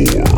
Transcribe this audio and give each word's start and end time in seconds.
Yeah. 0.00 0.29